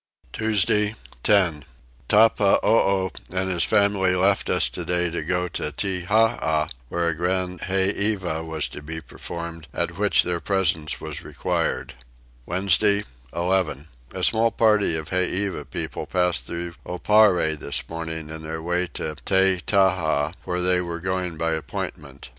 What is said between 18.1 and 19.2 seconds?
in their way to